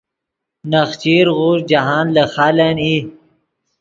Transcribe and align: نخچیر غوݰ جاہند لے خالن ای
نخچیر 0.71 1.27
غوݰ 1.37 1.59
جاہند 1.69 2.09
لے 2.15 2.23
خالن 2.33 2.77
ای 2.83 2.97